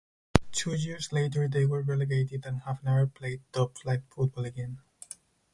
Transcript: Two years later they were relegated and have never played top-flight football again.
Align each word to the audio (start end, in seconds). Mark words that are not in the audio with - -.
Two 0.51 0.73
years 0.73 1.11
later 1.13 1.47
they 1.47 1.63
were 1.67 1.83
relegated 1.83 2.43
and 2.47 2.61
have 2.61 2.83
never 2.83 3.05
played 3.05 3.43
top-flight 3.53 4.01
football 4.09 4.45
again. 4.45 4.79